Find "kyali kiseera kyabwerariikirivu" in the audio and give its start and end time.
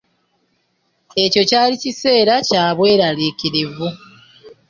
1.49-3.87